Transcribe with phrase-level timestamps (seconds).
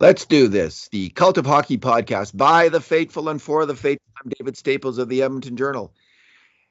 [0.00, 0.86] Let's do this.
[0.92, 4.06] The Cult of Hockey podcast by the faithful and for the faithful.
[4.22, 5.92] I'm David Staples of the Edmonton Journal.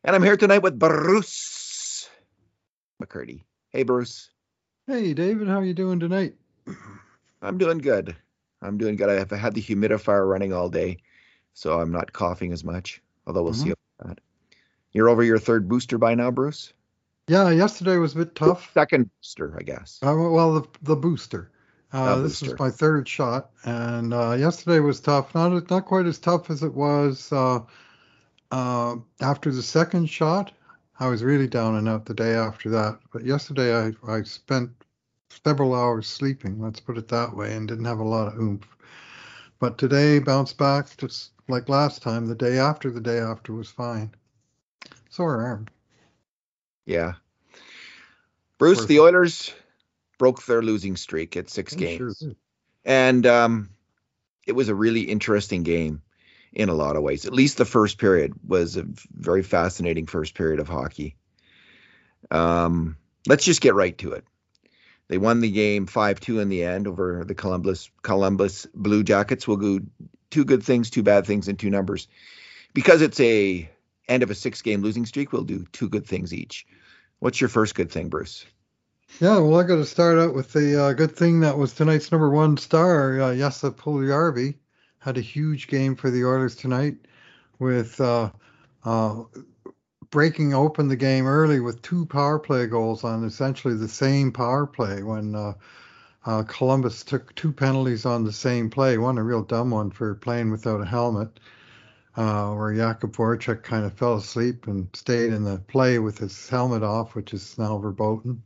[0.05, 2.09] And I'm here tonight with Bruce
[3.03, 3.41] McCurdy.
[3.71, 4.29] Hey, Bruce.
[4.87, 5.49] Hey, David.
[5.49, 6.35] How are you doing tonight?
[7.41, 8.15] I'm doing good.
[8.61, 9.09] I'm doing good.
[9.09, 10.99] I've had the humidifier running all day,
[11.53, 13.63] so I'm not coughing as much, although we'll mm-hmm.
[13.63, 14.19] see about that.
[14.93, 16.71] You're over your third booster by now, Bruce?
[17.27, 18.71] Yeah, yesterday was a bit tough.
[18.73, 19.99] Second booster, I guess.
[20.01, 21.51] Uh, well, the, the booster.
[21.97, 25.33] Uh, this is my third shot, and uh, yesterday was tough.
[25.33, 27.61] Not not quite as tough as it was uh,
[28.51, 30.51] uh, after the second shot.
[30.99, 32.99] I was really down and out the day after that.
[33.11, 34.69] But yesterday, I I spent
[35.43, 36.61] several hours sleeping.
[36.61, 38.67] Let's put it that way, and didn't have a lot of oomph.
[39.59, 42.27] But today, bounced back just like last time.
[42.27, 44.11] The day after, the day after was fine.
[45.09, 45.67] Sore arm.
[46.85, 47.13] Yeah.
[48.59, 49.51] Bruce, the Oilers
[50.17, 52.17] broke their losing streak at six games.
[52.19, 52.33] Sure
[52.87, 53.69] and um,
[54.47, 56.01] it was a really interesting game
[56.53, 57.25] in a lot of ways.
[57.25, 61.17] At least the first period was a very fascinating first period of hockey.
[62.31, 62.95] Um,
[63.27, 64.23] let's just get right to it.
[65.09, 69.47] They won the game 5-2 in the end over the Columbus Columbus Blue Jackets.
[69.47, 69.79] We'll go
[70.29, 72.07] two good things, two bad things, and two numbers.
[72.73, 73.69] Because it's a
[74.07, 76.65] end of a six game losing streak, we'll do two good things each.
[77.19, 78.45] What's your first good thing, Bruce?
[79.19, 82.11] Yeah, well, I got to start out with the uh, good thing that was tonight's
[82.11, 84.53] number one star, uh, Jesse Puljujarvi,
[84.99, 86.97] had a huge game for the Oilers tonight,
[87.57, 88.29] with uh,
[88.85, 89.23] uh,
[90.11, 94.67] breaking open the game early with two power play goals on essentially the same power
[94.67, 95.53] play when uh,
[96.27, 98.99] uh, Columbus took two penalties on the same play.
[98.99, 101.39] One a real dumb one for playing without a helmet,
[102.15, 106.47] uh, where Jakub Voracek kind of fell asleep and stayed in the play with his
[106.49, 108.43] helmet off, which is now verboten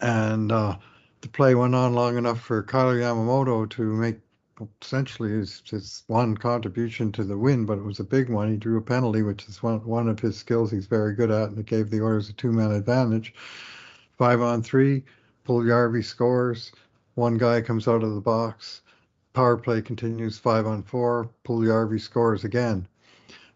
[0.00, 0.76] and uh,
[1.20, 4.18] the play went on long enough for Kailer Yamamoto to make
[4.82, 8.50] essentially his, his one contribution to the win, but it was a big one.
[8.50, 11.50] He drew a penalty, which is one, one of his skills he's very good at,
[11.50, 13.34] and it gave the Oilers a two man advantage.
[14.16, 15.04] Five on three,
[15.46, 16.72] Puljujarvi scores.
[17.14, 18.82] One guy comes out of the box.
[19.32, 21.30] Power play continues five on four.
[21.44, 22.86] Puljujarvi scores again.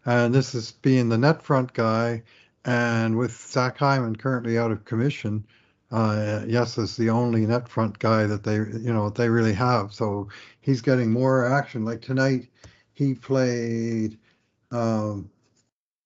[0.05, 2.23] And this is being the net front guy.
[2.65, 5.45] And with Zach Hyman currently out of commission,
[5.93, 9.93] uh, yes is the only net front guy that they you know they really have.
[9.93, 10.27] So
[10.59, 11.85] he's getting more action.
[11.85, 12.49] Like tonight,
[12.93, 14.17] he played
[14.71, 15.29] um,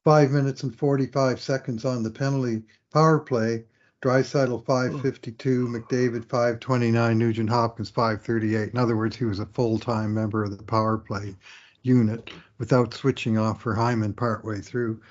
[0.03, 3.63] five minutes and 45 seconds on the penalty power play.
[4.03, 8.71] Draisaitl 552, McDavid 529, Nugent Hopkins 538.
[8.71, 11.35] In other words, he was a full-time member of the power play
[11.81, 15.01] unit without switching off for Hyman partway through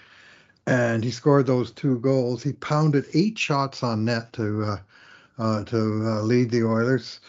[0.66, 2.42] and he scored those two goals.
[2.42, 4.76] He pounded eight shots on net to uh,
[5.38, 7.20] uh, to uh, lead the Oilers.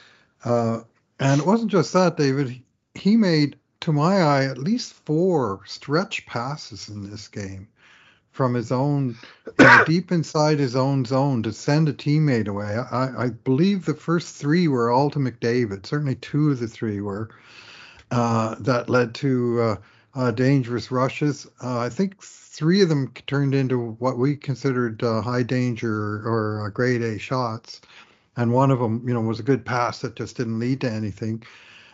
[0.43, 0.81] Uh,
[1.19, 2.61] and it wasn't just that, David.
[2.95, 7.67] He made, to my eye, at least four stretch passes in this game
[8.31, 9.17] from his own
[9.85, 12.77] deep inside his own zone to send a teammate away.
[12.91, 15.85] I, I, believe the first three were all to McDavid.
[15.85, 17.29] Certainly, two of the three were
[18.11, 19.77] uh, that led to
[20.17, 21.47] uh, dangerous rushes.
[21.61, 26.69] I think three of them turned into what we considered uh, high danger or uh,
[26.71, 27.81] grade A shots,
[28.35, 30.91] and one of them, you know, was a good pass that just didn't lead to
[30.91, 31.43] anything.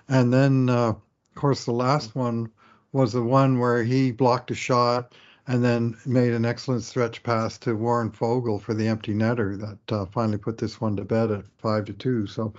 [0.07, 2.49] And then, uh, of course, the last one
[2.93, 5.13] was the one where he blocked a shot
[5.47, 9.93] and then made an excellent stretch pass to Warren Foegele for the empty netter that
[9.93, 12.25] uh, finally put this one to bed at five to two.
[12.27, 12.53] So,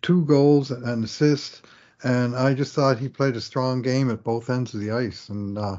[0.00, 1.60] two goals and assists.
[2.02, 5.28] And I just thought he played a strong game at both ends of the ice,
[5.28, 5.78] and uh,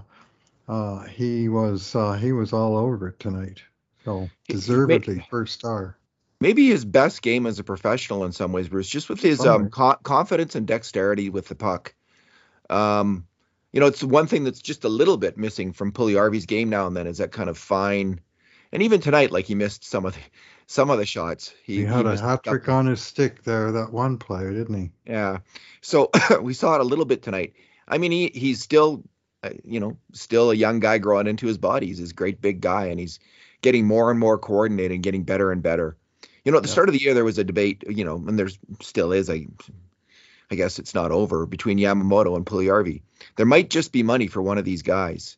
[0.67, 3.61] uh, he was uh, he was all over it tonight.
[4.05, 5.97] So deservedly maybe, first star.
[6.39, 9.69] Maybe his best game as a professional in some ways, Bruce, just with his um,
[9.69, 11.93] co- confidence and dexterity with the puck.
[12.69, 13.27] Um,
[13.71, 16.87] you know, it's one thing that's just a little bit missing from Puljujarvi's game now
[16.87, 18.19] and then is that kind of fine.
[18.71, 20.19] And even tonight, like he missed some of the
[20.71, 21.53] some of the shots.
[21.63, 24.75] He, he had he a hat trick on his stick there, that one play, didn't
[24.75, 24.91] he?
[25.05, 25.39] Yeah.
[25.81, 26.09] So
[26.41, 27.53] we saw it a little bit tonight.
[27.87, 29.03] I mean, he he's still
[29.43, 31.87] uh, you know, still a young guy growing into his body.
[31.87, 33.19] He's this great big guy, and he's
[33.61, 35.97] getting more and more coordinated and getting better and better.
[36.45, 36.73] You know, at the yeah.
[36.73, 39.29] start of the year, there was a debate, you know, and there's still is.
[39.29, 39.47] I,
[40.51, 43.01] I guess it's not over between Yamamoto and Puljujarvi.
[43.35, 45.37] There might just be money for one of these guys.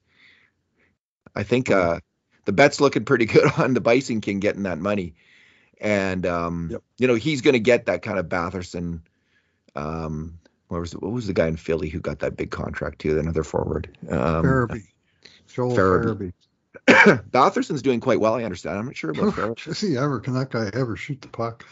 [1.36, 2.00] I think uh,
[2.45, 5.16] the bet's looking pretty good on the Bison King getting that money,
[5.80, 6.84] and um, yep.
[6.98, 9.01] you know he's going to get that kind of Batherson
[9.75, 13.19] um, what was what was the guy in Philly who got that big contract too?
[13.19, 13.95] Another forward.
[14.10, 14.88] Um, Farabee.
[15.48, 16.34] Joel Farabee.
[16.88, 18.36] Batherson's doing quite well.
[18.36, 18.78] I understand.
[18.78, 19.66] I'm not sure about Farabee.
[19.66, 20.19] Does he ever?
[20.19, 21.66] Can that guy ever shoot the puck?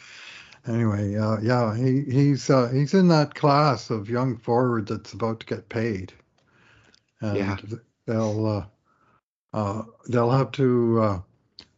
[0.68, 5.40] anyway, uh, yeah, he he's uh, he's in that class of young forward that's about
[5.40, 6.14] to get paid,
[7.22, 7.58] and Yeah.
[8.06, 8.66] they'll uh,
[9.54, 11.22] uh, they'll have to uh,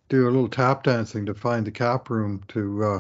[0.10, 3.00] do a little tap dancing to find the cap room to uh,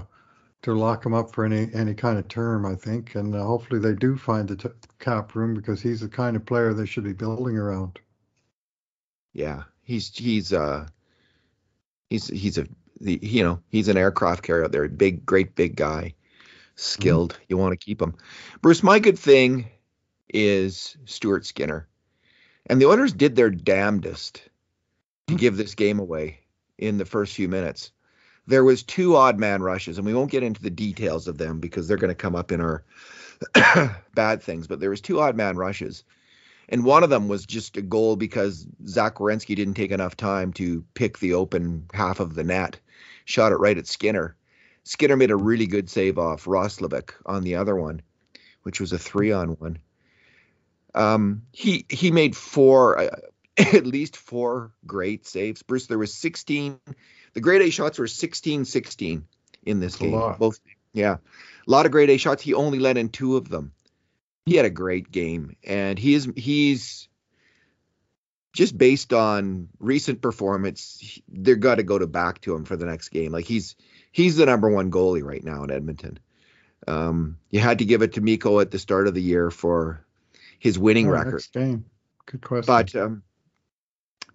[0.63, 3.79] to lock him up for any any kind of term, I think, and uh, hopefully
[3.79, 7.03] they do find the t- cap room because he's the kind of player they should
[7.03, 7.99] be building around.
[9.33, 10.87] Yeah, he's he's uh
[12.09, 12.67] he's he's a
[13.01, 16.13] the, you know he's an aircraft carrier out there, big, great, big guy,
[16.75, 17.37] skilled.
[17.47, 18.15] You want to keep him.
[18.61, 19.67] Bruce, my good thing
[20.33, 21.87] is Stuart Skinner,
[22.67, 24.49] and the Oilers did their damnedest
[25.27, 26.39] to give this game away
[26.77, 27.91] in the first few minutes.
[28.45, 31.59] There was two odd man rushes, and we won't get into the details of them
[31.59, 32.83] because they're going to come up in our
[34.13, 34.67] bad things.
[34.67, 36.03] But there was two odd man rushes,
[36.67, 40.51] and one of them was just a goal because Zach Werenski didn't take enough time
[40.53, 42.79] to pick the open half of the net,
[43.25, 44.35] shot it right at Skinner.
[44.83, 48.01] Skinner made a really good save off Roslovic on the other one,
[48.63, 49.77] which was a three on one.
[50.95, 53.15] Um, he he made four, uh,
[53.73, 55.61] at least four great saves.
[55.63, 56.79] Bruce, there was 16.
[57.33, 59.25] The grade A shots were 16 16
[59.65, 60.13] in this That's a game.
[60.13, 60.39] lot.
[60.39, 60.59] Both,
[60.93, 62.43] yeah, a lot of grade A shots.
[62.43, 63.73] He only let in two of them.
[64.45, 67.07] He had a great game, and he is he's
[68.51, 71.19] just based on recent performance.
[71.27, 73.31] They're got to go to back to him for the next game.
[73.31, 73.75] Like he's
[74.11, 76.19] he's the number one goalie right now in Edmonton.
[76.87, 80.05] Um, you had to give it to Mikko at the start of the year for
[80.59, 81.43] his winning Oh, record.
[81.53, 82.65] Good question.
[82.67, 83.23] But um,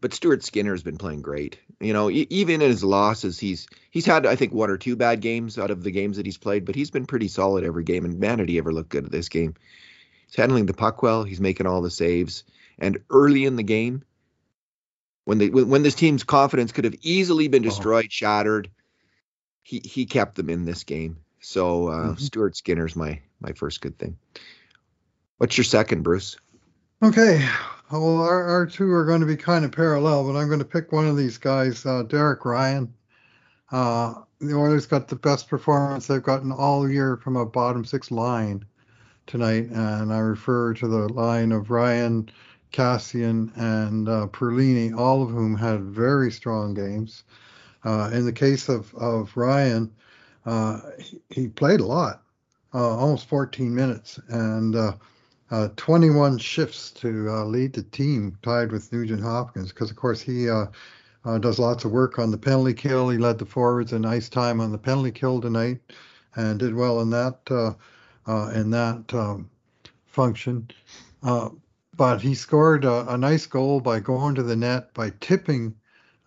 [0.00, 1.58] but Stuart Skinner's been playing great.
[1.80, 4.96] You know, e- even in his losses, he's he's had I think one or two
[4.96, 7.84] bad games out of the games that he's played, but he's been pretty solid every
[7.84, 8.04] game.
[8.04, 9.54] And man, did he ever look good at this game?
[10.26, 11.24] He's handling the puck well.
[11.24, 12.44] He's making all the saves.
[12.78, 14.02] And early in the game,
[15.24, 17.68] when they when, when this team's confidence could have easily been Oh.
[17.68, 18.70] destroyed, shattered,
[19.62, 21.18] he he kept them in this game.
[21.40, 22.20] So uh, Mhm.
[22.20, 24.16] Stuart Skinner's my my first good thing.
[25.38, 26.36] What's your second, Bruce?
[27.02, 27.46] Okay.
[27.90, 30.64] Well, our, our two are going to be kind of parallel, but I'm going to
[30.64, 32.92] pick one of these guys, uh, Derek Ryan.
[33.72, 38.10] Uh, the Oilers got the best performance they've gotten all year from a bottom six
[38.10, 38.62] line
[39.26, 42.28] tonight, and I refer to the line of Ryan,
[42.72, 47.24] Kassian, and uh, Perlini, all of whom had very strong games.
[47.84, 49.90] Uh, in the case of, of Ryan,
[50.44, 52.22] uh, he, he played a lot,
[52.74, 54.76] uh, almost 14 minutes, and
[55.50, 59.96] uh, uh, 21 shifts to uh, lead the team, tied with Nugent Hopkins, because of
[59.96, 60.66] course he uh,
[61.24, 63.08] uh, does lots of work on the penalty kill.
[63.08, 65.80] He led the forwards in ice time on the penalty kill tonight,
[66.36, 67.72] and did well in that uh,
[68.26, 69.50] uh, in that um,
[70.06, 70.68] function.
[71.22, 75.74] But he scored a, a nice goal by going to the net by tipping.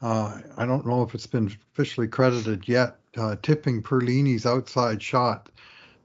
[0.02, 2.98] I don't know if it's been officially credited yet.
[3.42, 5.50] Tipping Perlini's outside shot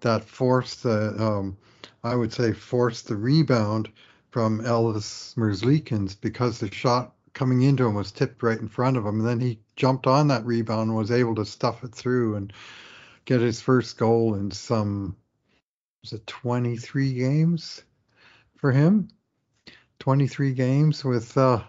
[0.03, 1.57] that forced the um,
[2.07, 3.91] I would say forced the rebound
[4.31, 9.05] from Elvis Merzlikins because the shot coming into him was tipped right in front of
[9.05, 9.19] him.
[9.19, 12.53] And then he jumped on that rebound and was able to stuff it through and
[13.25, 15.17] get his first goal in some
[16.03, 17.83] was it 23 games
[18.55, 19.09] for him?
[19.99, 21.61] 23 games with uh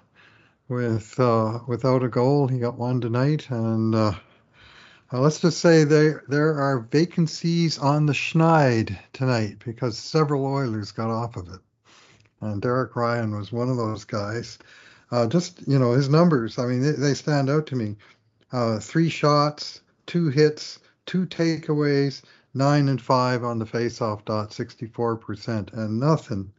[0.68, 2.48] with uh without a goal.
[2.48, 4.14] He got one tonight and uh
[5.12, 10.92] uh, let's just say there there are vacancies on the Schneid tonight because several Oilers
[10.92, 11.62] got off of it,
[12.42, 14.60] and Derek Ryan was one of those guys.
[15.10, 16.60] Uh, just you know his numbers.
[16.60, 17.96] I mean they, they stand out to me.
[18.52, 22.22] Uh, three shots, two hits, two takeaways,
[22.54, 26.52] nine and five on the faceoff dot, 64%, and nothing.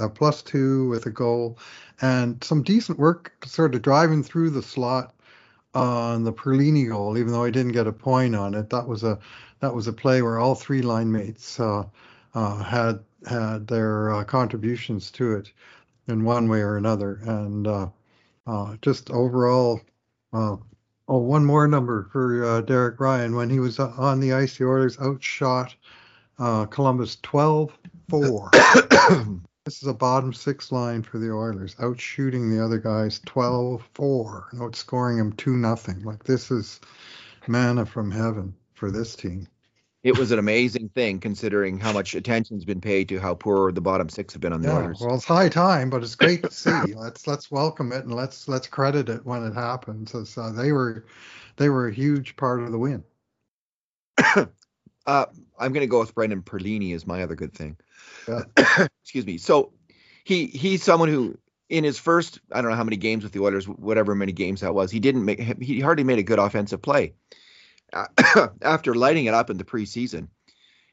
[0.00, 1.58] A plus two with a goal,
[2.02, 5.14] and some decent work sort of driving through the slot
[5.74, 8.70] on the Perlini goal, even though I didn't get a point on it.
[8.70, 9.18] That was a
[9.60, 11.84] that was a play where all three line mates uh,
[12.34, 15.52] uh, had had their uh, contributions to it
[16.06, 17.88] in one way or another, and uh,
[18.46, 19.80] uh, just overall.
[20.32, 20.56] Uh,
[21.08, 24.58] oh, one more number for uh, Derek Ryan when he was uh, on the ice.
[24.58, 25.74] The Oilers outshot
[26.38, 29.40] uh, Columbus 12-4.
[29.68, 33.86] This is a bottom six line for the Oilers, out shooting the other guys 12
[33.92, 36.00] 4, and outscoring them 2 nothing.
[36.04, 36.80] Like, this is
[37.46, 39.46] manna from heaven for this team.
[40.02, 43.82] it was an amazing thing considering how much attention's been paid to how poor the
[43.82, 45.00] bottom six have been on the Yeah, Oilers.
[45.02, 46.70] well, it's high time, but it's great to see.
[46.96, 50.14] let's let's welcome it and let's let's credit it when it happens.
[50.14, 51.04] As, uh, they were
[51.56, 53.04] they were a huge part of the win.
[55.06, 55.24] Uh,
[55.58, 57.78] I'm going to go with Brendan Perlini as my other good thing.
[58.26, 58.86] Yeah.
[59.02, 59.38] Excuse me.
[59.38, 59.72] So
[60.24, 61.38] he he's someone who
[61.68, 64.60] in his first I don't know how many games with the Oilers, whatever many games
[64.60, 67.14] that was, he didn't make he hardly made a good offensive play.
[68.62, 70.28] after lighting it up in the preseason.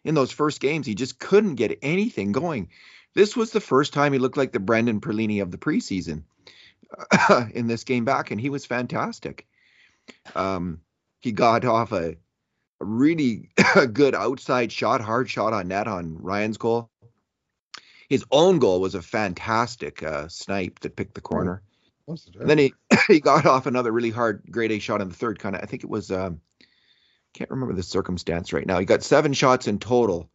[0.03, 2.69] In those first games, he just couldn't get anything going.
[3.15, 6.24] This was the first time he looked like the Brendan Perlini of the preseason
[7.53, 9.47] in this game back, and he was fantastic.
[10.35, 10.81] Um,
[11.21, 12.17] he got off a,
[12.81, 13.50] a really
[13.93, 16.91] good outside shot, hard shot on net on Ryan's goal.
[18.09, 21.63] His own goal was a fantastic uh, snipe that picked the corner.
[22.07, 22.74] And then he
[23.07, 25.39] he got off another really hard grade A shot in the third.
[25.39, 26.12] Kind of, I think it was.
[26.12, 26.41] Um,
[27.33, 28.79] can't remember the circumstance right now.
[28.79, 30.29] He got seven shots in total,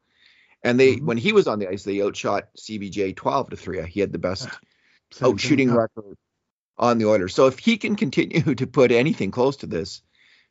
[0.62, 1.06] and they mm-hmm.
[1.06, 3.82] when he was on the ice, they outshot CBJ twelve to three.
[3.86, 4.48] He had the best
[5.22, 6.16] out shooting record
[6.76, 7.34] on the Oilers.
[7.34, 10.02] So if he can continue to put anything close to this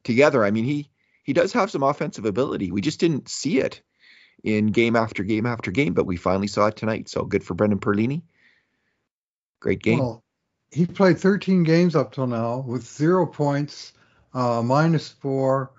[0.04, 0.90] together, I mean he
[1.24, 2.72] he does have some offensive ability.
[2.72, 3.82] We just didn't see it
[4.44, 7.10] in game after game after game, but we finally saw it tonight.
[7.10, 8.22] So good for Brendan Perlini.
[9.60, 10.00] Great game.
[10.00, 10.24] Well,
[10.72, 13.94] he played 13 games up till now with zero points,
[14.34, 15.72] uh, minus four.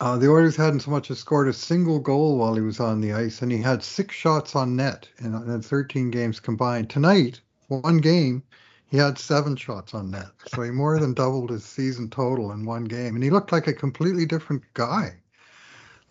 [0.00, 3.00] Uh, the Oilers hadn't so much as scored a single goal while he was on
[3.00, 6.90] the ice, and he had six shots on net in, in 13 games combined.
[6.90, 8.42] Tonight, one game,
[8.86, 12.64] he had seven shots on net, so he more than doubled his season total in
[12.64, 15.16] one game, and he looked like a completely different guy.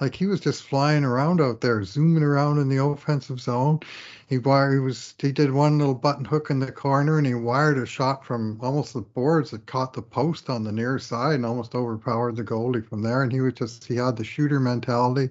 [0.02, 3.80] Like he was just flying around out there, zooming around in the offensive zone.
[4.28, 7.36] He wired, he was he did one little button hook in the corner and he
[7.36, 11.36] wired a shot from almost the boards that caught the post on the near side
[11.36, 13.22] and almost overpowered the goalie from there.
[13.22, 15.30] And he was just he had the shooter mentality.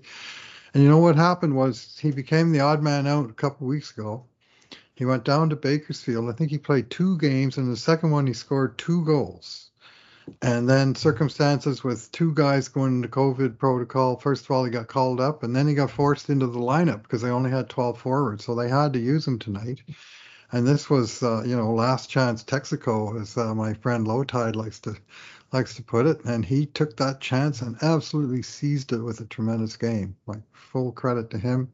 [0.75, 3.91] And you know what happened was he became the odd man out a couple weeks
[3.91, 4.25] ago.
[4.95, 6.29] He went down to Bakersfield.
[6.31, 9.72] I think he played two games, and the second one he scored two goals
[10.41, 14.17] and then circumstances with two guys going into COVID protocol.
[14.17, 17.03] First of all, he got called up, and then he got forced into the lineup
[17.03, 19.83] because they only had 12 forwards, so they had to use him tonight.
[20.53, 24.79] And this was, uh, you know, last chance Texaco, as uh, my friend Lowetide likes
[24.81, 24.97] to
[25.51, 26.25] likes to put it.
[26.25, 30.17] And he took that chance and absolutely seized it with a tremendous game.
[30.27, 31.73] Like full credit to him.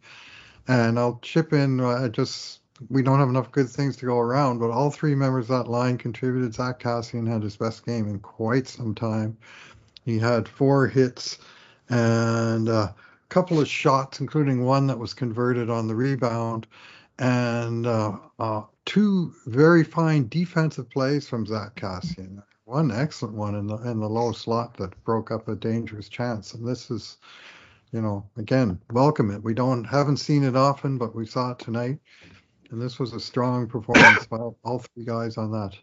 [0.66, 4.58] And I'll chip in uh, just we don't have enough good things to go around,
[4.58, 6.54] but all three members of that line contributed.
[6.54, 9.36] Zack Kassian had his best game in quite some time.
[10.04, 11.38] He had four hits
[11.88, 12.94] and a
[13.28, 16.66] couple of shots, including one that was converted on the rebound,
[17.18, 22.42] and uh, uh, two very fine defensive plays from Zack Kassian.
[22.64, 26.52] One excellent one in the in the low slot that broke up a dangerous chance.
[26.52, 27.16] And this is,
[27.92, 29.42] you know, again, welcome it.
[29.42, 31.98] We don't haven't seen it often, but we saw it tonight
[32.70, 35.76] and this was a strong performance by all three guys on that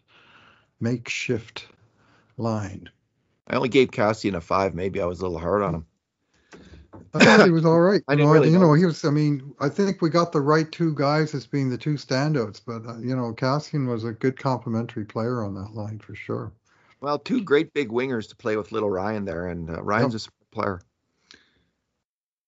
[0.80, 1.66] makeshift
[2.36, 2.88] line.
[3.48, 4.74] I only gave Kassian a five.
[4.74, 5.86] Maybe I was a little hard on him.
[7.14, 8.02] I thought he was all right.
[8.08, 9.04] I didn't know, really you know, he was.
[9.04, 12.60] I mean, I think we got the right two guys as being the two standouts.
[12.64, 16.52] But uh, you know, Kassian was a good complementary player on that line for sure.
[17.00, 20.20] Well, two great big wingers to play with little Ryan there, and uh, Ryan's yep.
[20.20, 20.80] a smart player.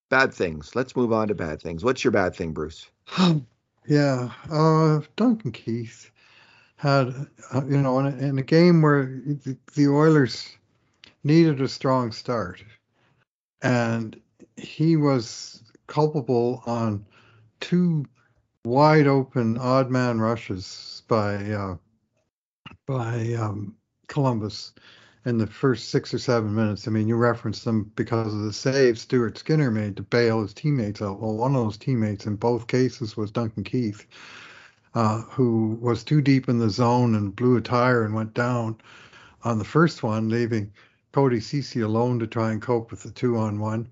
[0.09, 0.75] Bad things.
[0.75, 1.85] Let's move on to bad things.
[1.85, 2.90] What's your bad thing, Bruce?
[3.88, 6.11] Yeah, uh, Duncan Keith
[6.76, 7.09] had,
[7.54, 10.47] uh, you know, in a, in a game where the, the Oilers
[11.25, 12.62] needed a strong start,
[13.62, 14.21] and
[14.59, 17.07] he was culpable on
[17.61, 18.04] two
[18.66, 21.76] wide open odd man rushes by uh,
[22.87, 23.75] by um,
[24.07, 24.75] Columbus
[25.28, 26.88] in the first six or seven minutes.
[26.88, 30.54] I mean, you referenced them because of the save Stuart Skinner made to bail his
[30.54, 31.20] teammates out.
[31.20, 34.06] Well, one of those teammates in both cases was Duncan Keith,
[34.94, 38.78] uh, who was too deep in the zone and blew a tire and went down
[39.44, 40.73] on the first one, leaving
[41.12, 43.90] Cody Ceci alone to try and cope with the two on one.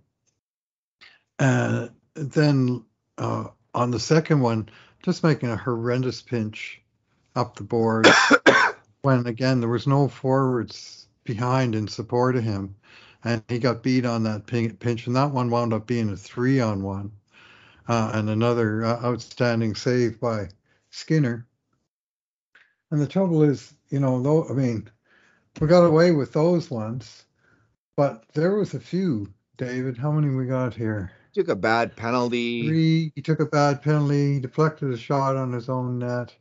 [1.39, 2.83] And then
[3.19, 4.71] uh, on the second one,
[5.03, 6.81] just making a horrendous pinch
[7.35, 8.09] up the board
[9.03, 12.75] when again there was no forwards behind in support of him,
[13.25, 16.61] and he got beat on that pinch, and that one wound up being a three
[16.61, 17.13] on one,
[17.89, 20.49] uh, and another uh, outstanding save by
[20.91, 21.47] Skinner.
[22.91, 24.89] And the trouble is, you know, though I mean,
[25.61, 27.25] we got away with those ones,
[27.97, 29.29] but there was a few.
[29.57, 31.11] David, how many we got here?
[31.35, 32.67] Took a bad penalty.
[32.67, 33.13] Three.
[33.15, 34.35] He took a bad penalty.
[34.35, 36.35] He deflected a shot on his own net.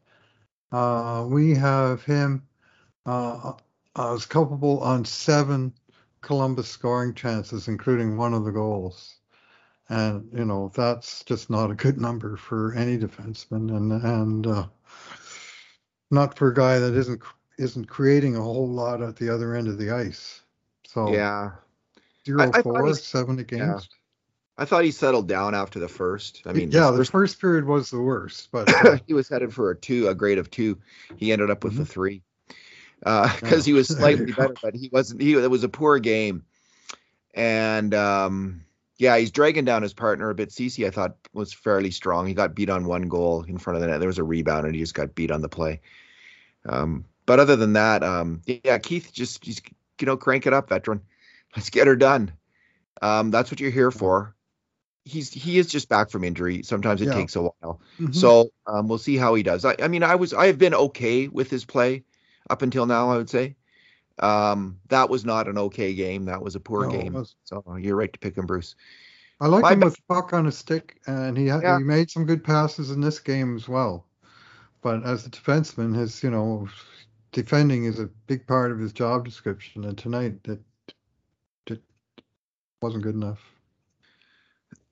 [0.72, 2.44] Uh, we have him
[3.06, 3.54] uh,
[3.96, 5.74] uh, was culpable on seven
[6.22, 9.16] Columbus scoring chances, including one of the goals.
[9.88, 14.66] And you know that's just not a good number for any defenseman, and and uh,
[16.10, 17.22] not for a guy that isn't
[17.60, 20.42] isn't creating a whole lot at the other end of the ice.
[20.88, 21.52] So yeah,
[22.26, 23.90] zero I, I four, seven against.
[23.92, 24.64] Yeah.
[24.64, 26.42] I thought he settled down after the first.
[26.48, 29.54] I mean, yeah, the first, first period was the worst, but uh, he was headed
[29.54, 30.80] for a two, a grade of two.
[31.18, 31.84] He ended up with mm-hmm.
[31.84, 32.24] a three
[33.06, 35.22] because uh, he was slightly better, but he wasn't.
[35.22, 36.44] He it was a poor game,
[37.36, 38.66] and um,
[38.98, 40.52] yeah, he's dragging down his partner a bit.
[40.52, 42.26] Ceci, I thought, was fairly strong.
[42.26, 44.00] He got beat on one goal in front of the net.
[44.00, 45.82] There was a rebound, and he just got beat on the play.
[46.68, 49.70] Um, but other than that, um, yeah, Keith just, just
[50.02, 51.02] you know crank it up, veteran.
[51.56, 52.32] Let's get her done.
[53.04, 54.36] Um, that's what you're here for.
[55.04, 56.64] He's he is just back from injury.
[56.64, 57.14] Sometimes it Yeah.
[57.14, 57.80] takes a while.
[58.00, 58.16] Mhm.
[58.16, 59.64] So um, we'll see how he does.
[59.64, 62.04] I, I mean, I was I have been okay with his play
[62.50, 63.10] up until now.
[63.12, 63.56] I would say
[64.20, 66.26] um, that was not an okay game.
[66.26, 67.26] That was a poor No, game.
[67.44, 68.76] So you're right to pick him, Bruce.
[69.42, 71.78] I like My him with puck on his stick, and he Yeah.
[71.78, 74.06] he made some good passes in this game as well.
[74.82, 76.70] But as a defenseman, his you know
[77.32, 80.62] defending is a big part of his job description, and tonight it,
[81.68, 81.82] it
[82.82, 83.42] wasn't good enough.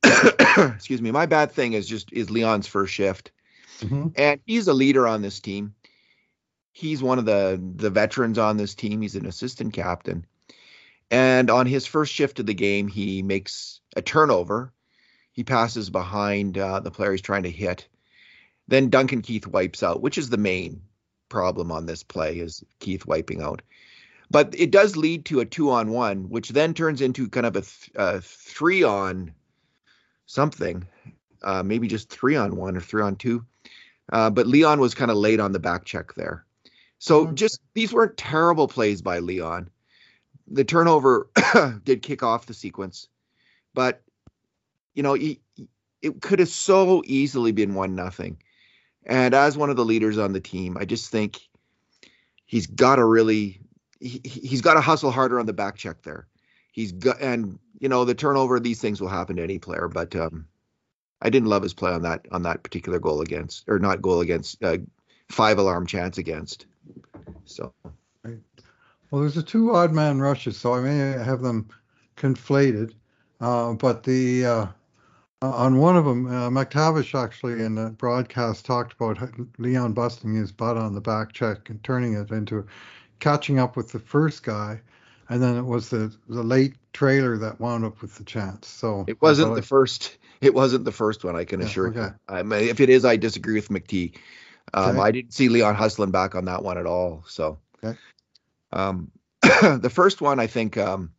[0.75, 1.11] Excuse me.
[1.11, 3.31] My bad thing is just is Leon's first shift,
[3.79, 4.11] Mhm.
[4.17, 5.73] and he's a leader on this team.
[6.73, 9.01] He's one of the the veterans on this team.
[9.01, 10.25] He's an assistant captain,
[11.11, 14.73] and on his first shift of the game, he makes a turnover.
[15.31, 17.87] He passes behind uh, the player he's trying to hit.
[18.67, 20.81] Then Duncan Keith wipes out, which is the main
[21.29, 23.61] problem on this play is Keith wiping out.
[24.31, 27.55] But it does lead to a two on one, which then turns into kind of
[27.55, 29.33] a, th- a three on
[30.25, 30.87] something,
[31.43, 33.45] uh, maybe just three on one or three on two.
[34.11, 36.45] Uh, but Leon was kind of late on the back check there.
[37.03, 37.33] So Okay.
[37.33, 39.69] just these weren't terrible plays by Leon.
[40.47, 41.27] The turnover
[41.83, 43.09] did kick off the sequence,
[43.73, 44.01] but
[44.93, 45.41] you know he,
[46.01, 48.41] it could have so easily been one nothing.
[49.05, 51.41] And as one of the leaders on the team, I just think
[52.45, 53.59] he's got to really
[53.99, 56.25] he, he's got to hustle harder on the back check there.
[56.71, 60.15] He's got and you know the turnover these things will happen to any player, but
[60.15, 60.47] um
[61.21, 64.21] I didn't love his play on that on that particular goal against or not goal
[64.21, 64.77] against uh,
[65.29, 66.65] five alarm chance against.
[67.45, 67.73] So
[68.23, 71.67] Well, there's the two odd man rushes, so I may have them
[72.17, 72.93] conflated.
[73.39, 74.67] Uh, but the uh,
[75.41, 79.17] on one of them, uh, McTavish actually in the broadcast talked about
[79.57, 82.65] Leon busting his butt on the back check and turning it into
[83.19, 84.79] catching up with the first guy,
[85.29, 88.67] and then it was the the late trailer that wound up with the chance.
[88.67, 90.17] So it wasn't the first.
[90.41, 91.35] It wasn't the first one.
[91.35, 91.99] I can Yeah, assure okay.
[91.99, 92.13] you.
[92.27, 94.13] I mean, if it is, I disagree with McTee.
[94.73, 94.99] Um, Okay.
[94.99, 97.23] I didn't see Leon hustling back on that one at all.
[97.27, 97.97] So, Okay.
[98.71, 101.11] um, the first one, I think um,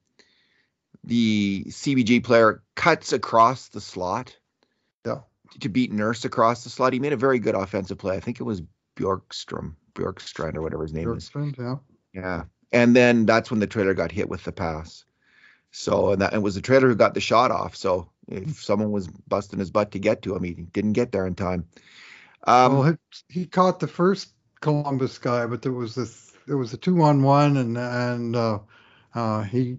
[1.05, 4.37] the CBJ player cuts across the slot
[5.05, 5.21] Yeah.
[5.61, 6.93] to beat Nurse across the slot.
[6.93, 8.17] He made a very good offensive play.
[8.17, 8.63] I think it was
[8.97, 11.29] Bjorkstrom, Bjorkstrand, or whatever his name is.
[11.31, 11.77] Bjorkstrand, yeah.
[12.13, 12.45] Yeah.
[12.73, 15.05] And then that's when the trailer got hit with the pass.
[15.71, 17.77] So and that it was the trailer who got the shot off.
[17.77, 21.27] So if someone was busting his butt to get to him, he didn't get there
[21.27, 21.67] in time.
[22.47, 22.83] Um, well,
[23.29, 24.31] he, he caught the first
[24.61, 28.59] Columbus guy, but there was this there was a two on one, and and uh,
[29.15, 29.79] uh, he,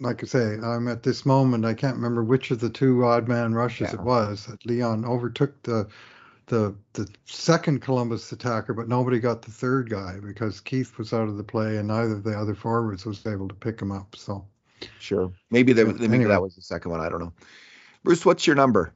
[0.00, 3.28] like I say, I'm at this moment I can't remember which of the two odd
[3.28, 4.00] man rushes Yeah.
[4.00, 4.46] it was.
[4.46, 5.88] That Leon overtook the
[6.46, 11.28] the the second Columbus attacker, but nobody got the third guy because Keith was out
[11.28, 14.16] of the play, and neither of the other forwards was able to pick him up.
[14.16, 14.44] So
[14.98, 15.32] sure.
[15.50, 16.24] Maybe Yeah, maybe anyway.
[16.30, 17.00] that was the second one.
[17.00, 17.32] I don't know.
[18.02, 18.94] Bruce, what's your number?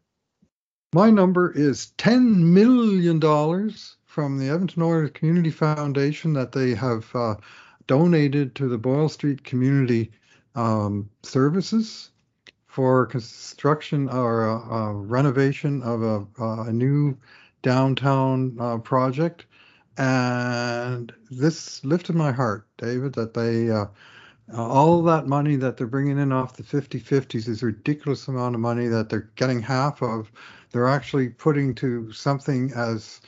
[0.95, 3.21] My number is $10 million
[4.07, 7.35] from the Edmonton Oilers Community Foundation that they have uh,
[7.89, 10.13] donated to the Boyle Street Community
[10.55, 12.13] um, Services
[12.69, 17.19] for construction or uh, uh, renovation of a, uh, a new
[17.63, 19.47] downtown uh, project.
[19.99, 23.87] And this lifted my heart, David, that they uh,
[24.57, 28.61] all that money that they're bringing in off the 50-50s is a ridiculous amount of
[28.61, 30.31] money that they're getting half of.
[30.75, 33.21] They're actually putting to something as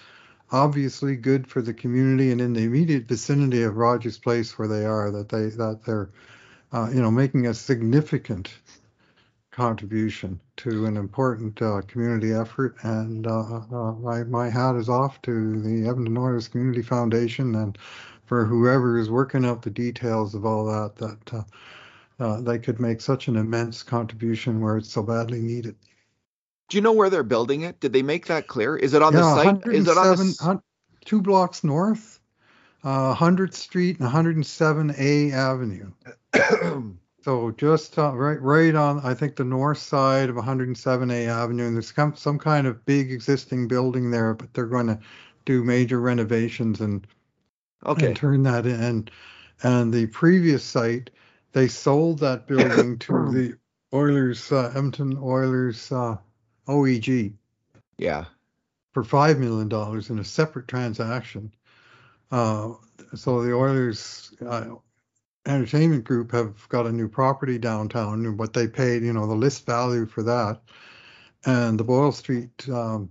[0.50, 4.84] obviously good for the community and in the immediate vicinity of Rogers Place where they
[4.84, 5.12] are.
[5.12, 6.10] That they that they're
[6.72, 8.50] uh, you know making a significant
[9.52, 12.74] contribution to an important uh, community effort.
[12.82, 17.78] And uh, uh, my my hat is off to the Edmonton Oilers Community Foundation and
[18.24, 21.42] for whoever is working out the details of all that, that uh,
[22.18, 25.76] uh, they could make such an immense contribution where it's so badly needed.
[26.68, 27.80] Do you know where they're building it?
[27.80, 28.76] Did they make that clear?
[28.76, 29.66] Is it on the site?
[29.66, 30.62] Is it on the 107 s-
[31.04, 32.20] two blocks north,
[32.84, 35.92] uh, 100th Street and 107A Avenue.
[37.26, 41.74] So just uh, right, right on, I think the north side of 107A Avenue, and
[41.74, 45.00] there's some, some kind of big existing building there, but they're going to
[45.44, 47.04] do major renovations and
[47.84, 48.06] okay.
[48.06, 49.08] and turn that in.
[49.64, 51.10] And the previous site,
[51.50, 53.58] they sold that building to the
[53.92, 56.18] Oilers, uh, Edmonton Oilers uh,
[56.68, 57.32] OEG
[57.98, 58.24] Yeah.
[58.92, 61.52] for five million dollars in a separate transaction.
[62.30, 62.72] Uh,
[63.14, 64.74] so the Oilers uh,
[65.46, 69.34] Entertainment Group have got a new property downtown, and what they paid, you know, the
[69.34, 70.60] list value for that,
[71.44, 73.08] and the Boyle Street um,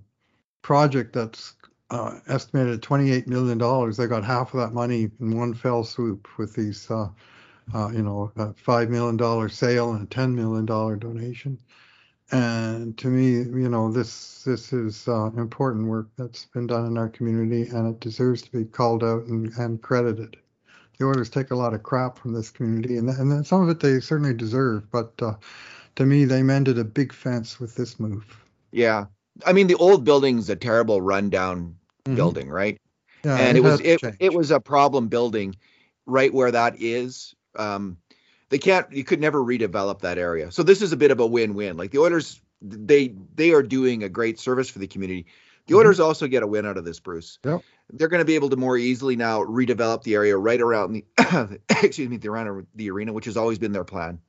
[0.61, 1.53] project that's
[1.91, 3.95] uh, estimated at 28 million dollars.
[3.95, 7.07] They got half of that money in one fell swoop with these, uh,
[7.73, 11.57] uh, you know, a five million dollar sale and a 10 million dollar donation.
[12.31, 16.97] And to me, you know, this this is uh, important work that's been done in
[16.97, 20.37] our community, and it deserves to be called out and, and credited.
[20.97, 23.79] The orders take a lot of crap from this community, and and some of it
[23.79, 24.89] they certainly deserve.
[24.91, 25.35] But uh,
[25.97, 28.43] to me, they mended a big fence with this move.
[28.71, 29.05] Yeah,
[29.45, 32.15] I mean the old building's a terrible rundown Mhm.
[32.15, 32.77] building, right?
[33.23, 35.55] Yeah, and it was it, it was a problem building
[36.05, 37.35] right where that is.
[37.55, 37.97] Um,
[38.49, 40.51] they can't you could never redevelop that area.
[40.51, 41.77] So this is a bit of a win-win.
[41.77, 45.25] Like the Oilers, they they are doing a great service for the community.
[45.67, 45.79] The Mhm.
[45.79, 47.39] Oilers also get a win out of this, Bruce.
[47.43, 47.63] Yep.
[47.93, 51.05] They're going to be able to more easily now redevelop the area right around the
[51.69, 54.19] excuse me the around the arena, which has always been their plan.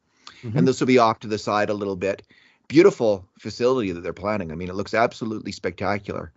[0.42, 0.56] Mhm.
[0.56, 2.22] And this will be off to the side a little bit.
[2.68, 4.50] Beautiful facility that they're planning.
[4.50, 6.32] I mean, it looks absolutely spectacular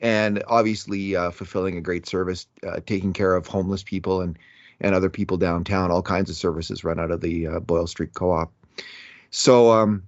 [0.00, 4.38] and obviously uh, fulfilling a great service, uh, taking care of homeless people and
[4.80, 5.90] and other people downtown.
[5.90, 8.52] All kinds of services run out of the uh, Boyle Street Co-op.
[9.30, 10.04] So um,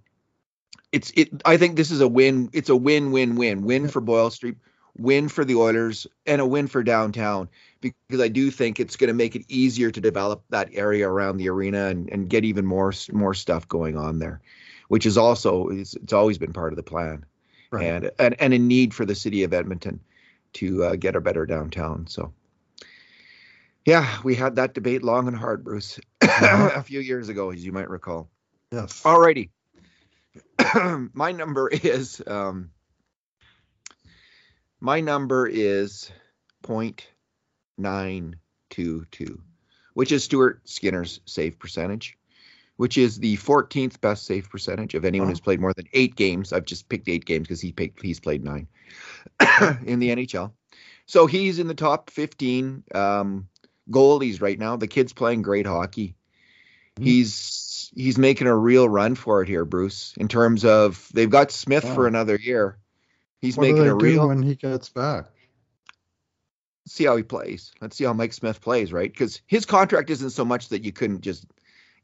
[0.91, 1.31] it's it.
[1.45, 2.51] I think this is a win.
[2.53, 3.63] It's a win-win-win.
[3.63, 4.57] Win for Boyle Street,
[4.97, 7.49] win for the Oilers, and a win for downtown
[7.81, 11.37] because I do think it's going to make it easier to develop that area around
[11.37, 14.41] the arena and, and get even more more stuff going on there,
[14.89, 17.25] which is also it's, it's always been part of the plan
[17.71, 17.87] Right.
[17.87, 20.01] and, and and a need for the city of Edmonton
[20.55, 22.07] to uh, get a better downtown.
[22.07, 22.35] So,
[23.85, 26.77] yeah, we had that debate long and hard, Bruce, Mhm.
[26.77, 28.31] a few years ago, as you might recall.
[28.71, 29.03] yes.
[29.03, 29.51] Alrighty,
[31.15, 32.71] my number is um,
[34.81, 36.11] my number is
[36.63, 37.07] point
[37.79, 38.37] nine
[38.71, 39.41] two two,
[39.95, 42.17] which is Stuart Skinner's save percentage.
[42.79, 45.33] Which is the 14th best save percentage of anyone Wow.
[45.33, 46.53] who's played more than eight games.
[46.55, 48.67] I've just picked eight games because he picked, he's played nine
[49.85, 50.51] in the NHL.
[51.07, 53.47] So he's in the top 15 um,
[53.91, 54.77] goalies right now.
[54.77, 56.15] The kid's playing great hockey.
[56.99, 57.05] Mhm.
[57.05, 60.15] He's he's making a real run for it here, Bruce.
[60.17, 62.79] In terms of they've got Smith for another year.
[63.41, 64.29] He's what making a real.
[64.29, 65.27] when he gets back?
[66.87, 67.73] see how he plays.
[67.81, 69.11] Let's see how Mike Smith plays, right?
[69.11, 71.47] Because his contract isn't so much that you couldn't just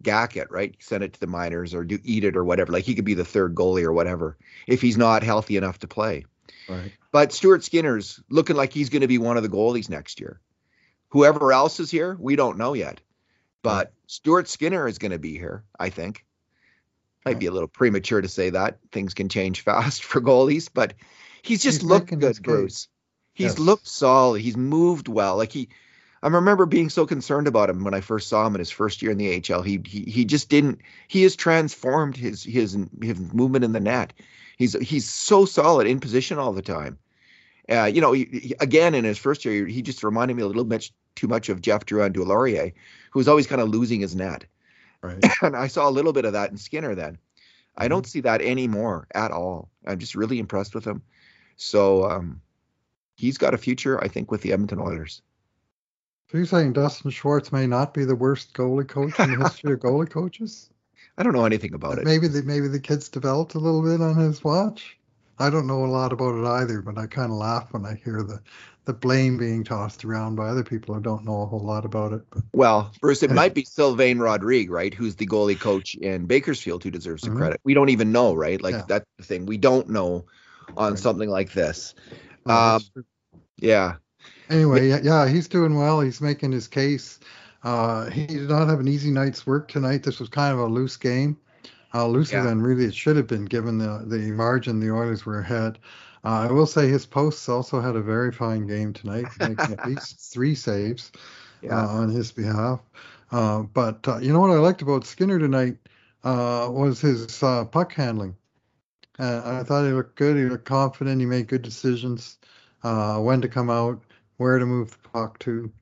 [0.03, 0.75] gack it, right?
[0.79, 2.73] Send it to the minors or do eat it or whatever.
[2.73, 4.37] Like he could be the third goalie or whatever
[4.67, 6.25] if he's not healthy enough to play.
[6.69, 6.93] Right.
[7.13, 10.41] But Stuart Skinner's looking like he's going to be one of the goalies next year.
[11.11, 13.01] Whoever else is here, we don't know yet.
[13.63, 16.25] But Stuart Skinner is going to be here, I think.
[17.25, 18.79] Might be a little premature to say that.
[18.93, 20.95] Things can change fast for goalies, but
[21.43, 22.43] he's just He's looked good.
[22.43, 22.89] Bruce.
[23.35, 23.59] He's Yes.
[23.59, 24.41] looked solid.
[24.41, 25.37] He's moved well.
[25.37, 25.69] Like he
[26.23, 29.03] I remember being so concerned about him when I first saw him in his first
[29.03, 29.63] year in the AHL.
[29.63, 34.13] He he, he just didn't he has transformed his his his movement in the net.
[34.57, 36.99] He's he's so solid in position all the time.
[37.71, 40.47] Uh, you know, he, he- again in his first year, he just reminded me a
[40.47, 42.73] little bit too much of Jeff Drouin-Deslauriers,
[43.11, 44.45] who was always kind of losing his net.
[45.03, 45.25] Right.
[45.43, 47.19] And I saw a little bit of that in Skinner then.
[47.77, 49.71] I don't see that anymore at all.
[49.87, 51.03] I'm just really impressed with him.
[51.57, 52.41] So um,
[53.17, 55.23] he's got a future, I think, with the Edmonton Oilers.
[56.31, 59.73] So you're saying Dustin Schwartz may not be the worst goalie coach in the history
[59.73, 60.69] of goalie coaches?
[61.19, 62.05] I don't know anything about it.
[62.05, 64.98] Maybe the maybe the kid's developed a little bit on his watch.
[65.39, 67.95] I don't know a lot about it either, but I kind of laugh when I
[68.05, 68.41] hear the
[68.85, 72.15] the blame being tossed around by other people who don't know a whole lot about
[72.15, 72.23] it.
[72.31, 74.95] But Well, Bruce, it might be Sylvain Rodrigue, right?
[74.95, 77.37] Who's the goalie coach in Bakersfield who deserves the Mhm.
[77.37, 77.61] credit.
[77.65, 78.61] We don't even know, right?
[78.63, 78.85] Like Yeah.
[78.89, 79.45] that's the thing.
[79.45, 80.25] We don't know
[80.77, 80.99] on Right.
[80.99, 81.95] something like this.
[82.47, 83.05] well, Um.
[83.59, 83.97] Yeah.
[84.49, 86.01] anyway, yeah, yeah, he's doing well.
[86.01, 87.21] He's making his case.
[87.63, 90.03] Uh, he did not have an easy night's work tonight.
[90.03, 91.37] This was kind of a loose game,
[91.95, 92.43] uh, looser Yeah.
[92.43, 95.79] than really it should have been given the the margin the Oilers were ahead.
[96.25, 99.85] Uh, I will say his posts also had a very fine game tonight, making at
[99.85, 101.13] least three saves
[101.63, 101.73] Yeah.
[101.73, 102.81] uh, on his behalf.
[103.31, 105.79] Uh, but uh, you know what I liked about Skinner tonight
[106.25, 108.37] uh, was his uh, puck handling.
[109.19, 110.37] Uh, I thought he looked good.
[110.37, 111.21] He looked confident.
[111.21, 112.39] He made good decisions.
[112.83, 114.03] Uh, when to come out,
[114.37, 115.73] where to move the puck to,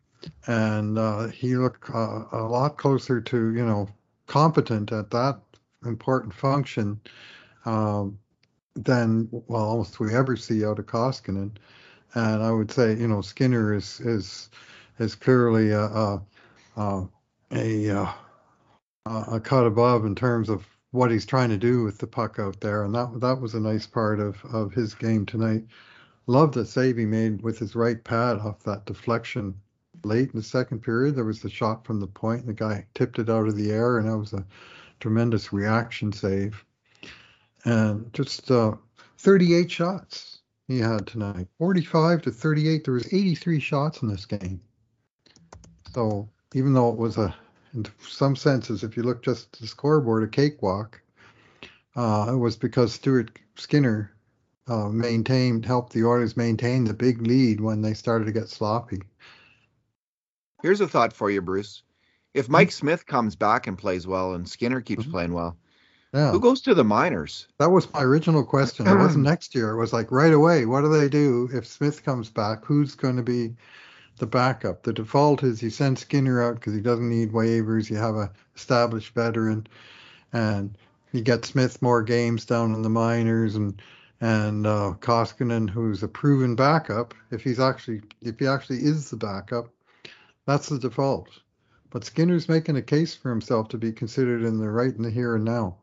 [0.47, 3.89] and uh, he looked uh, a lot closer to you know
[4.27, 5.39] competent at that
[5.85, 7.01] important function
[7.65, 8.19] um,
[8.75, 11.57] than well almost we ever see out of Koskinen.
[12.15, 14.51] And I would say you know Skinner is is
[14.99, 16.23] is clearly a a,
[16.77, 17.09] a,
[17.53, 18.13] a, uh,
[19.07, 22.61] a cut above in terms of what he's trying to do with the puck out
[22.61, 25.65] there, and that that was a nice part of of his game tonight.
[26.27, 29.55] Love the save he made with his right pad off that deflection
[30.05, 31.15] late in the second period.
[31.15, 33.71] There was the shot from the point, and the guy tipped it out of the
[33.71, 34.45] air, and that was a
[35.01, 36.65] tremendous reaction save.
[37.65, 38.73] And just uh,
[39.19, 42.85] 38 shots he had tonight, 45 to 38.
[42.85, 44.61] There was 83 shots in this game.
[45.93, 47.35] So even though it was a,
[47.75, 51.01] in some senses, if you look just at the scoreboard, a cakewalk,
[51.95, 54.13] uh, it was because Stuart Skinner
[54.69, 59.03] uh, maintained, helped the Oilers maintain the big lead when they started to get sloppy.
[60.63, 61.83] Here's a thought for you, Bruce.
[62.37, 65.11] If Mike Smith comes back and plays well and Skinner keeps mm-hmm.
[65.13, 65.57] playing well,
[66.13, 66.31] yeah.
[66.31, 67.49] who goes to the minors?
[67.59, 68.87] That was my original question.
[68.87, 69.71] It wasn't next year.
[69.71, 70.67] It was like right away.
[70.67, 72.65] What do they do if Smith comes back?
[72.65, 73.55] Who's going to be
[74.19, 74.83] the backup?
[74.83, 77.89] The default is you send Skinner out because he doesn't need waivers.
[77.89, 79.67] You have a established veteran,
[80.33, 80.77] and
[81.13, 83.81] you get Smith more games down in the minors and
[84.21, 89.17] and uh, Koskinen, who's a proven backup, if he's actually if he actually is the
[89.17, 89.69] backup,
[90.47, 91.29] that's the default.
[91.97, 95.11] But Skinner's making a case for himself to be considered in the right in the
[95.11, 95.79] here and now.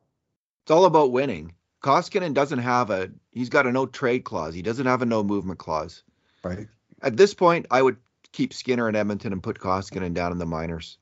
[0.61, 1.55] It's all about winning.
[1.81, 4.53] Koskinen doesn't have a he's got a no trade clause.
[4.53, 6.03] He doesn't have a no movement clause.
[6.43, 6.67] Right.
[7.01, 7.97] At this point, I would
[8.31, 10.99] keep Skinner in Edmonton and put Koskinen down in the minors.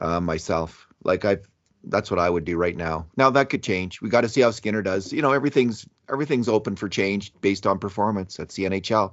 [0.00, 1.46] Uh, myself, like I've
[1.84, 3.04] that's what I would do right now.
[3.18, 4.00] Now that could change.
[4.00, 5.12] We got to see how Skinner does.
[5.12, 8.38] You know, everything's everything's open for change based on performance.
[8.38, 9.12] That's the NHL.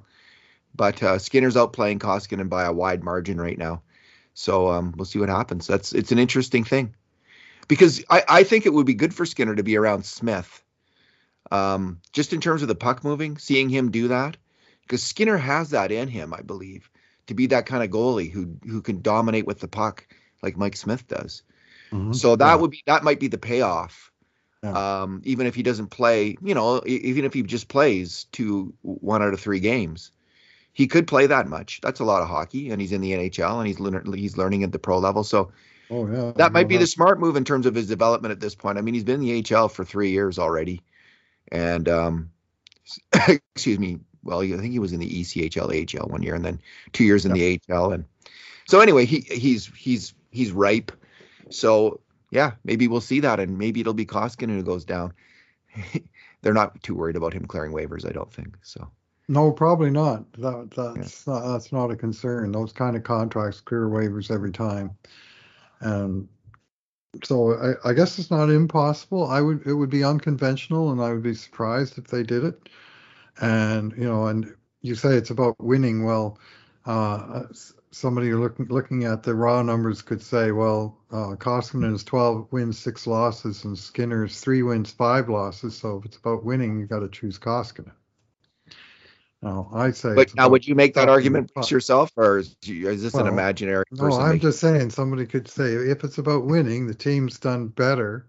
[0.74, 3.82] But uh, Skinner's outplaying Koskinen by a wide margin right now.
[4.34, 5.68] So um, we'll see what happens.
[5.68, 6.96] That's it's an interesting thing
[7.68, 10.64] because I, I think it would be good for Skinner to be around Smith.
[11.52, 14.38] Um, just in terms of the puck moving, seeing him do that,
[14.82, 16.90] because Skinner has that in him, I believe,
[17.28, 20.08] to be that kind of goalie who who can dominate with the puck
[20.42, 21.44] like Mike Smith does.
[21.92, 22.14] Mm-hmm.
[22.14, 22.56] So that yeah.
[22.56, 24.12] would be that might be the payoff.
[24.64, 25.02] Yeah.
[25.02, 29.22] Um, even if he doesn't play, you know, even if he just plays two one
[29.22, 30.12] out of three games,
[30.74, 31.80] he could play that much.
[31.82, 34.64] That's a lot of hockey, and he's in the NHL and he's learning he's learning
[34.64, 35.24] at the pro level.
[35.24, 35.52] So
[35.90, 36.34] oh, yeah.
[36.36, 38.78] that might be the smart move in terms of his development at this point.
[38.78, 40.82] I mean, he's been in the HL for three years already,
[41.52, 42.32] and um,
[43.56, 44.00] excuse me.
[44.24, 46.62] Well, I think he was in the ECHL, AHL one year, and then
[46.94, 47.92] two years in the AHL.
[47.92, 48.06] And
[48.66, 50.94] so anyway, he he's he's he's ripe.
[51.50, 52.00] So
[52.32, 55.14] yeah, maybe we'll see that, and maybe it'll be Koskinen who goes down.
[56.42, 58.58] They're not too worried about him clearing waivers, I don't think.
[58.64, 58.90] So.
[59.28, 60.32] No, probably not.
[60.34, 61.34] That that's yeah.
[61.34, 62.52] not that's not a concern.
[62.52, 64.92] Those kind of contracts clear waivers every time,
[65.80, 66.28] and
[67.24, 69.28] so I, I guess it's not impossible.
[69.28, 72.70] I would it would be unconventional, and I would be surprised if they did it.
[73.40, 76.04] And you know, and you say it's about winning.
[76.04, 76.38] Well,
[76.86, 77.44] uh,
[77.92, 82.78] somebody looking looking at the raw numbers could say, well, uh, Koskinen is 12 wins,
[82.78, 85.78] six losses, and Skinner's three wins, five losses.
[85.78, 87.94] So if it's about winning, you got to choose Koskinen.
[89.44, 90.16] No, I say.
[90.16, 93.84] But now, would you make that argument yourself, or is, is this well, an imaginary?
[93.92, 94.92] No, I'm just saying.
[94.92, 98.26] Somebody could say if it's about winning, the team's done better.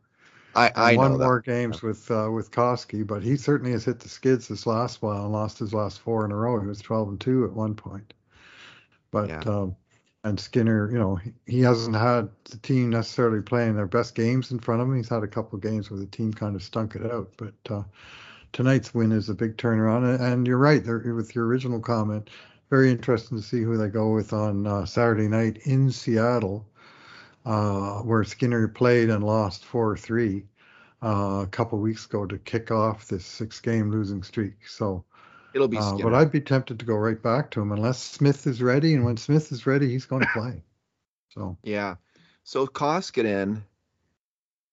[0.56, 4.08] I, I won more games with uh, with Koski, but he certainly has hit the
[4.08, 6.60] skids this last while and lost his last four in a row.
[6.60, 8.12] He was 12 and two at one point.
[9.12, 9.40] But yeah.
[9.46, 9.76] um,
[10.24, 14.50] and Skinner, you know, he, he hasn't had the team necessarily playing their best games
[14.50, 14.96] in front of him.
[14.96, 17.54] He's had a couple of games where the team kind of stunk it out, but.
[17.72, 17.82] Uh,
[18.54, 20.18] tonight's win is a big turnaround.
[20.18, 22.30] And you're right there with your original comment.
[22.70, 26.66] Very interesting to see who they go with on uh, Saturday night in Seattle,
[27.44, 30.44] uh, where Skinner played and lost 4 3
[31.02, 31.08] uh,
[31.42, 34.66] a couple weeks ago to kick off this six game losing streak.
[34.66, 35.04] So
[35.52, 38.46] it'll be uh, But I'd be tempted to go right back to him unless Smith
[38.46, 38.94] is ready.
[38.94, 40.62] And when Smith is ready, he's going to play.
[41.30, 41.96] So, yeah.
[42.44, 43.62] So Koskinen,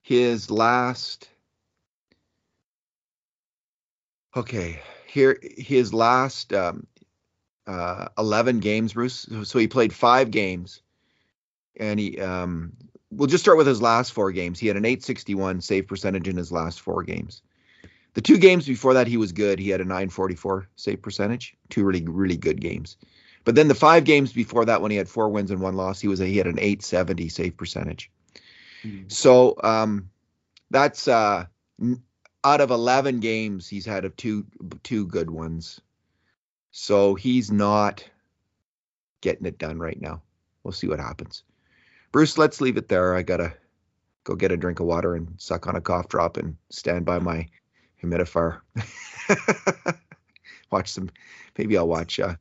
[0.02, 1.30] his last
[4.36, 6.88] Okay, here his last um,
[7.67, 9.28] uh, 11 games, Bruce.
[9.44, 10.82] So he played five games,
[11.76, 12.74] and he um,
[13.12, 14.60] we'll just start with his last four games.
[14.60, 17.41] He had an 861 save percentage in his last four games.
[18.13, 19.60] The two games before that, he was good.
[19.60, 21.56] He had a 944 save percentage.
[21.70, 22.98] Two really, really good games.
[23.44, 26.00] But then the five games before that, when he had four wins and one loss,
[26.00, 28.12] he was a, he had an 870 save percentage.
[28.84, 29.08] Mm-hmm.
[29.08, 30.10] So um,
[30.70, 31.46] that's uh,
[32.43, 34.45] out of 11 games, he's had a two
[34.84, 35.80] two good ones.
[36.71, 38.04] So he's not
[39.21, 40.21] getting it done right now.
[40.63, 41.43] We'll see what happens.
[42.12, 43.15] Bruce, let's leave it there.
[43.15, 43.54] I gotta
[44.23, 47.19] go get a drink of water and suck on a cough drop and stand by
[47.19, 47.47] my
[48.01, 48.62] humidifier.
[50.71, 51.10] watch some.
[51.58, 52.36] Maybe I'll watch uh,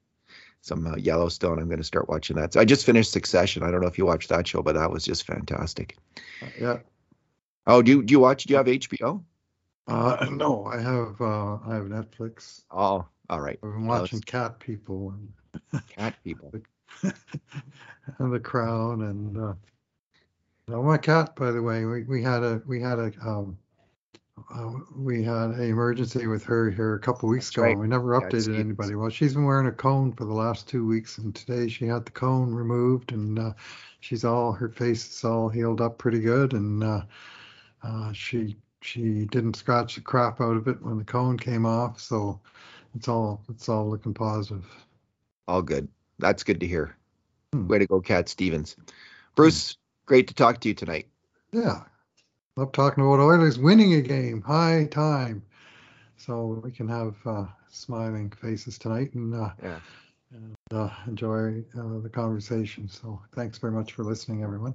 [0.60, 1.58] some uh, Yellowstone.
[1.58, 2.52] I'm going to start watching that.
[2.52, 3.62] So I just finished Succession.
[3.62, 5.96] I don't know if you watched that show, but that was just fantastic.
[6.58, 6.78] Yeah.
[7.66, 8.44] Oh, do you, do you watch?
[8.44, 9.22] Do you have HBO?
[9.90, 12.62] Uh, no, I have uh, I have Netflix.
[12.70, 13.58] Oh, all right.
[13.62, 15.14] I've been watching Cat People.
[15.72, 16.52] And Cat People.
[18.18, 19.54] and the crown and uh,
[20.72, 21.34] oh, my cat.
[21.36, 23.58] By the way, we, we had a we had a um,
[24.54, 27.62] uh, we had an emergency with her here a couple weeks That's ago.
[27.62, 27.70] right.
[27.72, 28.94] and We never Yeah, updated anybody.
[28.94, 32.04] Well, she's been wearing a cone for the last two weeks, and today she had
[32.04, 33.52] the cone removed, and uh,
[34.00, 37.02] she's all her face is all healed up pretty good, and uh,
[37.82, 42.00] uh, she she didn't scratch the crap out of it when the cone came off,
[42.00, 42.40] so
[42.94, 44.64] it's all it's all looking positive.
[45.48, 45.88] All good.
[46.18, 46.96] That's good to hear.
[47.52, 47.66] Hmm.
[47.68, 48.76] Way to go, Cat Stevens.
[49.34, 51.08] Bruce, great to talk to you tonight.
[51.52, 51.82] Yeah.
[52.56, 54.42] Love talking about Oilers winning a game.
[54.42, 55.42] High time.
[56.16, 59.78] So we can have uh, smiling faces tonight and, uh, Yeah.
[60.32, 62.88] and uh, enjoy uh, the conversation.
[62.88, 64.74] So thanks very much for listening, everyone.